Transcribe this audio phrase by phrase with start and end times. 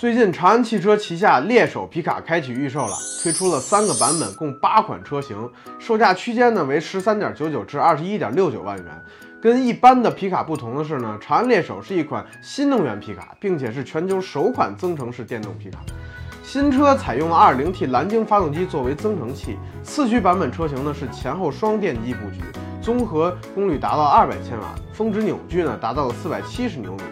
[0.00, 5.36] 最近，长安汽车旗下猎手皮卡开启预售了，推出了三个版本，共八款车型，
[5.78, 8.86] 售价区间呢为十三点九九至二十一点六九万元。
[9.42, 15.80] 跟一般的皮卡不同的是呢，长安猎手是一款新能源皮卡，并且是全球首款增程式电动皮卡。
[16.42, 22.40] 新车采用了 2.0T 蓝鲸发动机作为增程器，四驱版本车型呢是前后双电机布局，
[22.80, 27.02] 综合功率达到二百千瓦，峰值扭矩呢达到了四百七十牛米。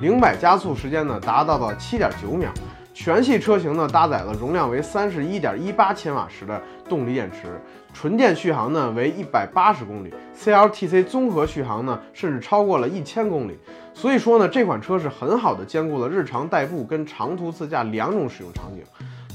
[0.00, 2.50] 零百加速时间呢达到了七点九秒，
[2.92, 7.58] 全系车型呢搭载了容量为三十一点一八千瓦时的动力电池，
[7.94, 13.58] 纯电续航呢为一百八十公里，CLTC 综合续航呢甚至超过了一千公里。
[13.94, 18.82] 所以说呢，这款车是很好的兼顾了日常代步跟长途自驾两种使用场景，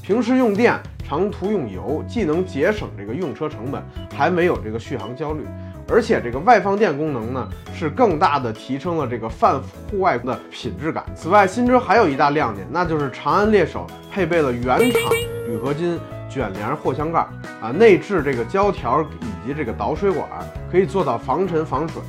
[0.00, 3.82] 平时用电，长途用油，既能节省这个用车成本，
[4.16, 5.44] 还没有这个续航焦虑。
[5.88, 9.60] 而且这个外放电功能呢，是更大的提升了这个泛
[9.90, 11.04] 户外的品质感。
[11.14, 15.00] 此外，新车还有一大亮点，那就是长安猎手配备了原厂
[15.48, 15.98] 铝合金
[16.30, 17.20] 卷帘货箱盖
[17.60, 20.26] 啊，内置这个胶条以及这个导水管，
[20.70, 22.00] 可以做到防尘防水。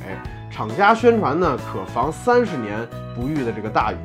[0.54, 3.96] 厂家宣传呢，可防三十年不遇的这个大雨。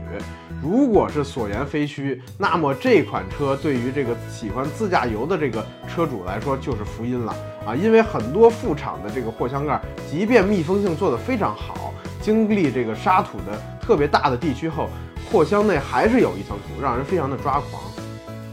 [0.63, 7.35] 如果是所言非虚，那么这款车对于这个喜欢自驾游的这个车主来说就是福音了
[7.67, 7.75] 啊！
[7.75, 14.89] 因为很多副厂的这个货箱盖，即便密封性做得非常好，经历这个沙土的特别大的地区后，
[15.31, 17.83] 货箱内还是有一层土，让人非常的抓狂。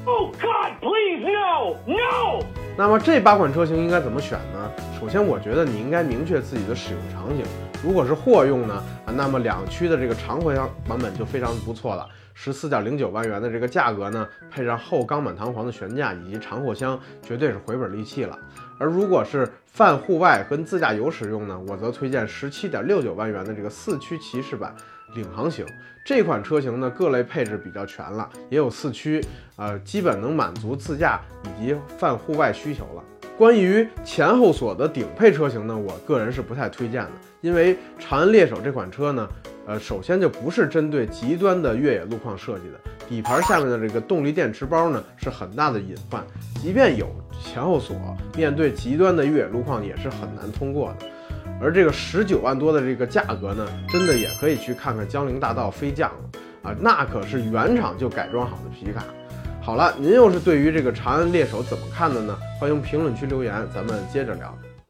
[0.04, 2.44] Oh God, please no, no！
[2.76, 4.70] 那么这八款车型应该怎么选呢？
[4.98, 7.44] 首先，我觉得你应该明确自己的使用场景。
[7.84, 18.38] 如果是货用呢，啊，那么两驱的这个长货箱版本就非常不错了，十四点零九万元的这个价格呢，配上后钢板弹簧的悬架以及长货箱，绝对是回本利器了。
[18.78, 24.74] 而如果是泛户外跟自驾游使用呢，我则推荐十七点六九万元的这个四驱骑士版
[25.14, 25.64] 领航型
[26.06, 29.22] 这款车型呢，各类配置比较全了，也有四驱，
[29.56, 33.04] 呃，基本能满足自驾以及泛户外需求了。
[33.36, 37.10] 关于前后锁的顶配车型呢，我个人是不太推荐的，
[37.42, 39.28] 因为长安猎手这款车呢，
[39.66, 46.24] 呃，首先就不是针对极端的越野路况设计的，底盘下面的这个动力电池包呢是很大的隐患，
[46.62, 47.08] 即便有
[47.44, 47.94] 前后锁，
[48.34, 51.06] 面对极端的越野路况也是很难通过的。
[51.60, 59.04] 而这个十九万多的这个价格呢，真的也可以去看看江陵大道飞将了啊，那可是原厂就改装好的皮卡。
[59.66, 62.38] 好了，您又是对于这个长安猎手怎么看的呢？
[62.60, 64.56] 欢迎评论区留言，咱们接着聊。